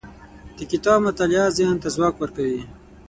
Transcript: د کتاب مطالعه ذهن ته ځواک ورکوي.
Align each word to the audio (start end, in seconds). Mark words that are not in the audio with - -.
د 0.57 0.59
کتاب 0.71 0.97
مطالعه 1.07 1.55
ذهن 1.57 1.75
ته 1.83 1.87
ځواک 1.95 2.15
ورکوي. 2.17 2.61